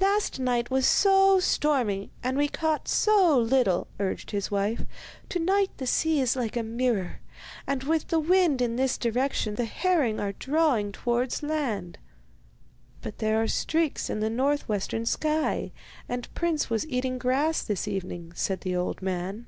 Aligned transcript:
'Last 0.00 0.40
night 0.40 0.72
was 0.72 0.88
so 0.88 1.38
stormy, 1.38 2.10
and 2.20 2.36
we 2.36 2.48
caught 2.48 2.88
so 2.88 3.38
little,' 3.38 3.86
urged 4.00 4.32
his 4.32 4.50
wife; 4.50 4.84
'to 5.28 5.38
night 5.38 5.70
the 5.76 5.86
sea 5.86 6.20
is 6.20 6.34
like 6.34 6.56
a 6.56 6.64
mirror, 6.64 7.20
and 7.64 7.84
with 7.84 8.08
the 8.08 8.18
wind 8.18 8.60
in 8.60 8.74
this 8.74 8.98
direction 8.98 9.54
the 9.54 9.66
herring 9.66 10.18
are 10.18 10.32
drawing 10.32 10.90
towards 10.90 11.44
land.' 11.44 11.96
'But 13.02 13.18
there 13.18 13.40
are 13.40 13.46
streaks 13.46 14.10
in 14.10 14.18
the 14.18 14.28
north 14.30 14.68
western 14.68 15.06
sky, 15.06 15.70
and 16.08 16.28
Prince 16.34 16.68
was 16.68 16.84
eating 16.88 17.16
grass 17.16 17.62
this 17.62 17.86
evening,' 17.86 18.32
said 18.34 18.62
the 18.62 18.74
old 18.74 19.00
man. 19.00 19.46